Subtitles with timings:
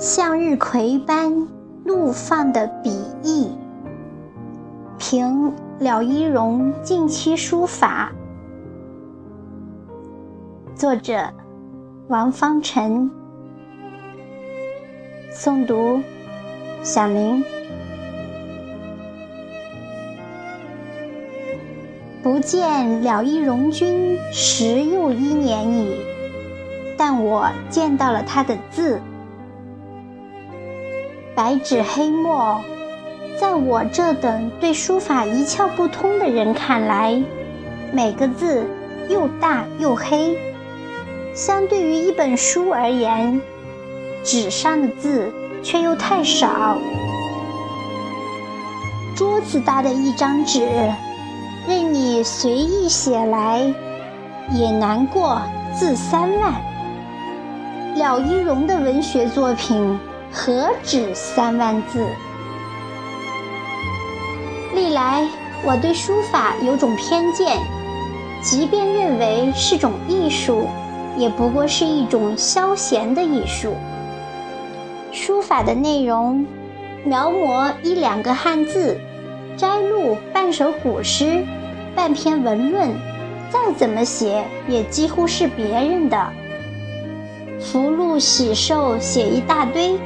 [0.00, 1.46] 向日葵般
[1.84, 2.90] 怒放的笔
[3.22, 3.50] 意。
[4.98, 8.10] 凭了一荣近期书法。
[10.74, 11.30] 作者：
[12.08, 13.10] 王方辰。
[15.30, 16.00] 诵读：
[16.82, 17.44] 小林。
[22.22, 25.94] 不见了一荣君时又一年矣，
[26.96, 28.98] 但我见到了他的字，
[31.40, 32.62] 白纸黑墨。
[33.40, 37.18] 在我这等对书法一窍不通的人看来，
[37.94, 38.66] 每个字
[39.08, 40.36] 又大又黑。
[41.32, 43.40] 相对于一本书而言，
[44.22, 45.32] 纸上的字
[45.62, 46.76] 却又太少。
[49.16, 50.68] 桌子大的一张纸，
[51.66, 53.62] 任你随意写来，
[54.52, 55.40] 也难过
[55.74, 56.52] 字三万。
[57.96, 59.98] 了一荣的文学作品
[60.32, 62.06] 何止三万字？
[64.72, 65.26] 历来
[65.64, 67.58] 我对书法有种偏见，
[68.40, 70.68] 即便认为是种艺术，
[71.16, 73.74] 也不过是一种消闲的艺术。
[75.12, 76.46] 书法的内容，
[77.04, 78.96] 描摹一两个汉字，
[79.56, 81.44] 摘录半首古诗，
[81.96, 82.88] 半篇文论，
[83.50, 86.32] 再怎么写也几乎是别人的。
[87.60, 89.98] 福禄喜寿写一大堆，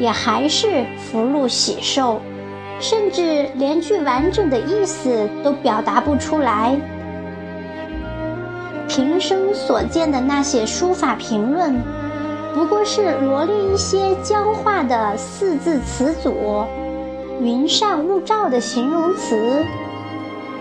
[0.00, 2.20] 也还是福禄喜寿。
[2.80, 6.74] 甚至连句完整的意思都表达不出来。
[8.88, 11.78] 平生所见的那些书法评论，
[12.54, 16.64] 不过是罗列一些僵化的四字词组，
[17.38, 19.62] 云山雾罩的形容词，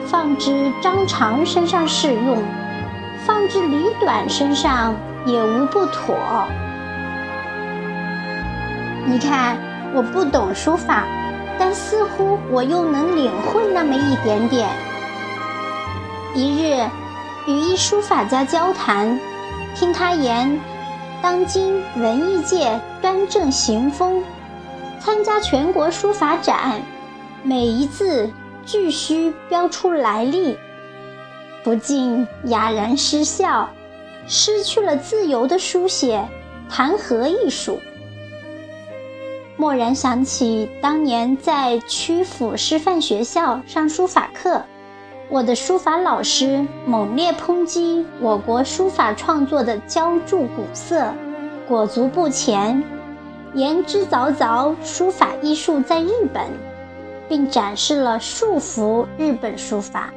[0.05, 2.37] 放之张长身上适用，
[3.25, 4.93] 放之李短身上
[5.25, 6.17] 也无不妥。
[9.09, 9.57] 你看，
[9.95, 11.07] 我不懂书法。
[11.57, 14.69] 但似乎我又能领会那么一点点。
[16.33, 16.87] 一日，
[17.47, 19.19] 与一书法家交谈，
[19.75, 20.57] 听他言，
[21.21, 24.23] 当今文艺界端正行风，
[25.01, 26.81] 参加全国书法展，
[27.43, 28.31] 每一字
[28.65, 30.57] 俱须标出来历，
[31.61, 33.69] 不禁哑然失笑，
[34.27, 36.25] 失去了自由的书写，
[36.69, 37.81] 谈何艺术？
[39.59, 44.63] 蓦然想起当年在曲阜师范学校上书法课，
[45.27, 51.13] 我的书法老师猛烈抨击我国书法创作的浇筑古色，
[51.67, 52.81] 裹足不前，
[53.53, 56.45] 言之凿凿书法艺术在日本，
[57.27, 60.09] 并展示了数幅日本书法。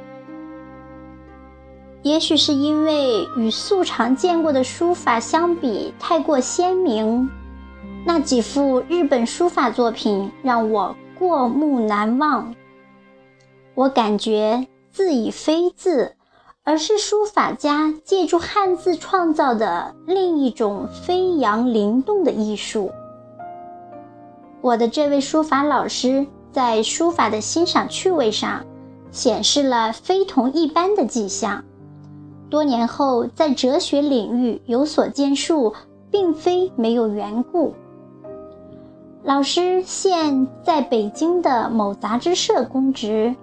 [2.02, 7.28] 也许是因为与素常见过的书法相比太过鲜明。
[8.04, 12.54] 那几幅日本书法作品让我过目难忘。
[13.74, 16.16] 我感觉字已非字，
[16.64, 22.90] 而是书法家借助汉字创造的另一种飞扬灵动的艺术。
[24.60, 28.64] 我的这位书法老师在书法的欣赏趣味上
[29.10, 31.64] 显示了非同一般的迹象。
[32.50, 35.72] 多年后在哲学领域有所建树，
[36.10, 37.74] 并非没有缘故。
[39.24, 43.36] 老师现在北京的某杂志社公职，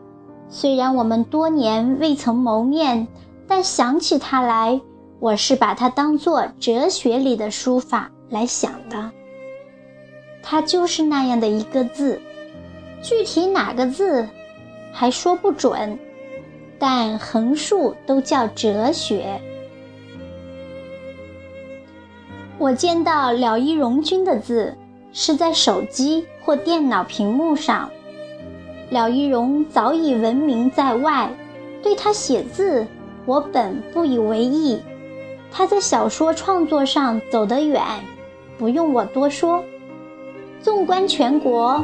[0.50, 3.08] 虽然我们多年未曾谋面，
[3.48, 4.82] 但想起他来，
[5.22, 9.10] 我是把他当作哲学里的书法来想的。
[10.44, 12.22] 他就是那样的一个字，
[13.02, 14.28] 具体哪个字
[14.92, 15.98] 还说不准，
[16.78, 19.40] 但横竖都叫哲学。
[22.58, 24.76] 我见到了一荣君的字。
[25.12, 27.90] 是在手机或电脑屏幕上，
[28.90, 31.30] 了一荣早已闻名在外。
[31.82, 32.86] 对他写字，
[33.26, 34.80] 我本不以为意。
[35.52, 37.82] 他在小说创作上走得远，
[38.58, 39.64] 不用我多说。
[40.62, 41.84] 纵观全国，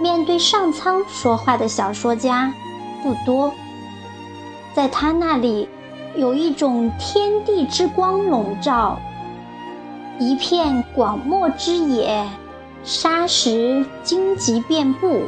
[0.00, 2.54] 面对上苍说话的小说家
[3.02, 3.52] 不多。
[4.72, 5.68] 在他那里，
[6.16, 8.98] 有一种天地之光笼罩，
[10.18, 12.24] 一片广漠之野。
[12.84, 15.22] 沙石荆棘遍布，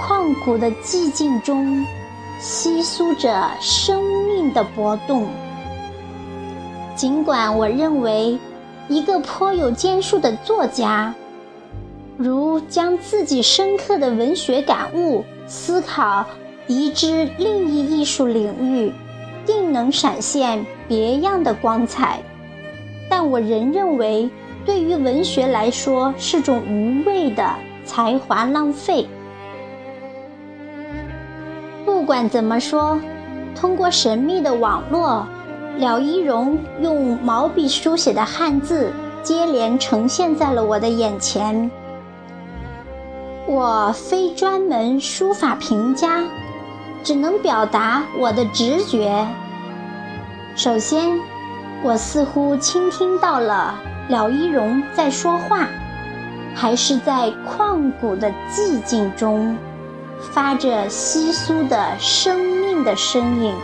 [0.00, 1.86] 旷古的寂静中，
[2.40, 5.28] 稀疏着生命的搏动。
[6.96, 8.36] 尽管我认为，
[8.88, 11.14] 一个颇有建树的作家，
[12.16, 16.26] 如将自己深刻的文学感悟、思考
[16.66, 18.92] 移之另一艺术领域，
[19.46, 22.20] 定能闪现别样的光彩。
[23.08, 24.28] 但我仍认为。
[24.68, 27.54] 对于文学来说是种无谓的
[27.86, 29.08] 才华浪费。
[31.86, 33.00] 不管怎么说，
[33.56, 35.26] 通过神秘的网络，
[35.78, 38.92] 廖一荣用毛笔书写的汉字
[39.22, 41.70] 接连呈现在了我的眼前。
[43.46, 46.22] 我非专门书法评家，
[47.02, 49.26] 只能表达我的直觉。
[50.54, 51.18] 首先，
[51.82, 53.74] 我似乎倾听到了
[54.08, 55.66] 了一荣在说话，
[56.54, 59.56] 还是在旷古的寂静中，
[60.32, 63.54] 发着稀疏的生命的声音。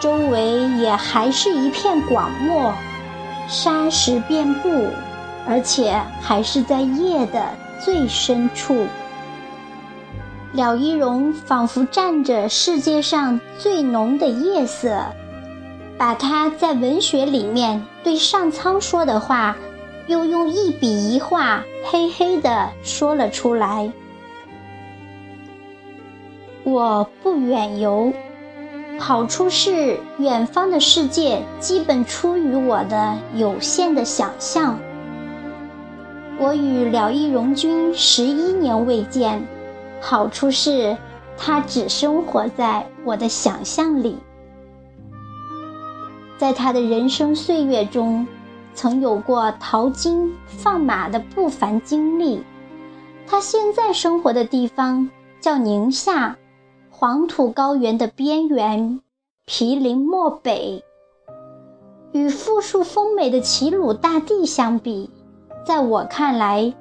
[0.00, 2.72] 周围也还是一片广漠，
[3.48, 4.88] 沙石遍布，
[5.46, 7.42] 而且还是在夜的。
[7.84, 8.86] 最深处，
[10.52, 15.04] 了一荣仿佛蘸着世界上最浓的夜色，
[16.02, 19.56] 把他在文学里面对上苍说的话，
[20.08, 23.92] 又用一笔一画黑黑的说了出来。
[26.64, 28.12] 我不远游，
[28.98, 34.76] 好处是远方的世界基本出于我的有限的想象。
[36.36, 39.46] 我与了一荣君十一年未见，
[40.00, 40.96] 好处是，
[41.38, 44.18] 他只生活在我的想象里。
[46.42, 48.26] 在他的人生岁月中，
[48.74, 52.42] 曾有过淘金放马的不凡经历。
[53.28, 55.08] 他现在生活的地方
[55.40, 56.36] 叫宁夏，
[56.90, 59.00] 黄土高原的边缘，
[59.46, 60.82] 毗邻漠北。
[62.10, 65.08] 与富庶丰美的齐鲁大地相比。
[65.64, 66.74] 在我看来，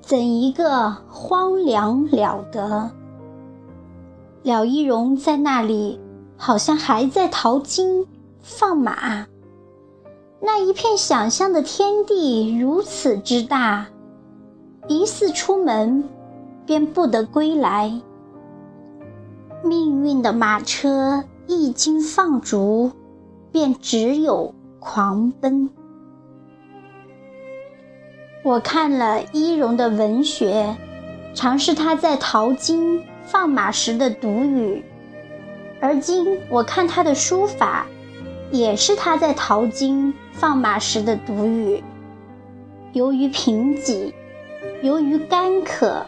[0.00, 2.90] 怎一个荒凉了得！
[4.42, 6.00] 了一荣在那里，
[6.36, 8.08] 好像还在淘金
[8.42, 9.26] 放马。
[10.40, 13.86] 那一片想象的天地如此之大，
[14.88, 16.04] 一似出门，
[16.66, 18.00] 便不得归来。
[19.64, 22.90] 命运的马车一经放逐，
[23.52, 25.70] 便只有狂奔。
[28.42, 30.76] 我看了伊荣的文学，
[31.32, 34.82] 尝试他在淘金放马时的读语；
[35.80, 37.86] 而今我看他的书法，
[38.52, 41.82] 也是他在淘金放马时的独语。
[42.92, 44.12] 由于贫瘠，
[44.82, 46.04] 由于干渴，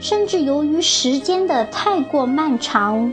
[0.00, 3.12] 甚至由于时间的太过漫长，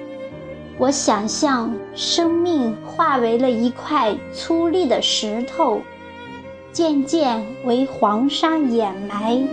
[0.79, 5.81] 我想象生命化为了一块粗粝的石头。
[6.71, 9.47] 渐渐为黄沙掩埋，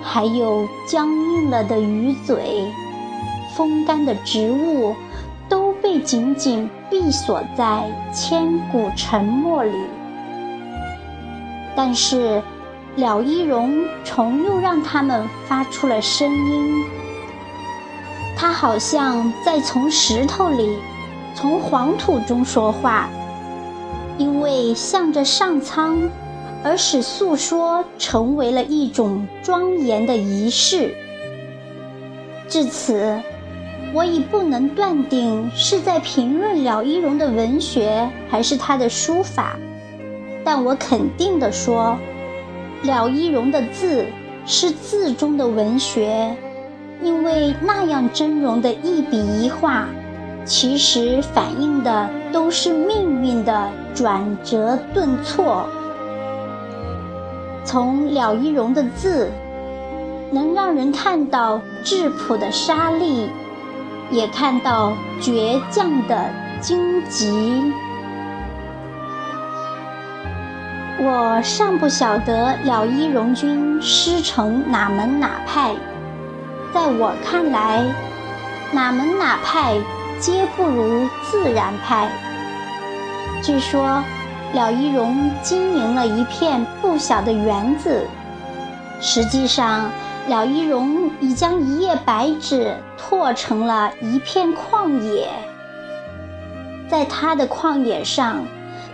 [0.00, 2.64] 还有僵硬了的鱼嘴，
[3.56, 4.94] 风干的植物，
[5.84, 9.76] 被紧紧闭锁在千古沉默里。
[11.76, 12.42] 但是，
[12.96, 16.84] 了一荣重又让他们发出了声音，
[18.34, 20.78] 他好像在从石头里，
[21.34, 23.10] 从黄土中说话。
[24.16, 26.08] 因为向着上苍，
[26.62, 30.94] 而使诉说成为了一种庄严的仪式。
[32.48, 33.20] 至此，
[33.94, 39.56] 我已不能断定是在评论了一荣的文学，还是他的书法。
[40.44, 41.96] 但我肯定地说，
[42.82, 44.04] 了一荣的字
[44.44, 46.36] 是字中的文学，
[47.00, 49.86] 因为那样真容的一笔一画。
[50.44, 55.66] 其实反映的都是命运的转折顿挫。
[57.64, 59.30] 从了一荣的字，
[60.32, 63.28] 能让人看到质朴的沙砾，
[64.10, 66.30] 也看到倔强的
[66.60, 67.72] 荆棘。
[70.98, 75.74] 我尚不晓得了一荣君师承哪门哪派，
[76.72, 77.84] 在我看来，
[78.72, 79.74] 哪门哪派。
[80.20, 82.08] 皆不如自然派。
[83.42, 84.00] 据说，
[84.54, 88.06] 了一荣经营了一片不小的园子，
[89.00, 89.90] 实际上，
[90.28, 95.28] 了一荣已将一页白纸拓成了一片旷野。
[96.88, 98.44] 在他的旷野上，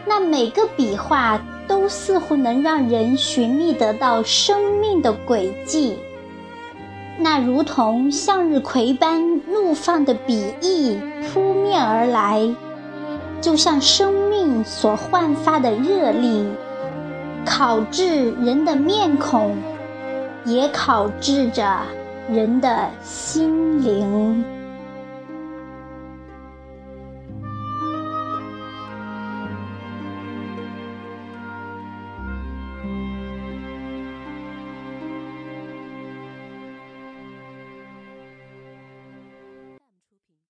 [0.07, 5.99] 那每个笔画都似乎能让人寻觅得到生命的轨迹。
[7.19, 10.99] 那如同向日葵般怒放的笔意
[11.33, 12.49] 扑面而来，
[13.41, 16.49] 就像生命所焕发的热力，
[17.45, 19.57] 烤制人的面孔，
[20.45, 21.83] 也烤制着
[22.29, 24.60] 人的心灵。